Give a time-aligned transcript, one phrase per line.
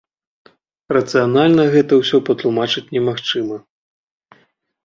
[0.97, 3.57] Рацыянальна гэта ўсё патлумачыць немагчыма.